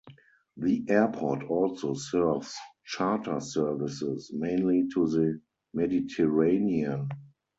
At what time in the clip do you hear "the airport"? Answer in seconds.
0.57-1.43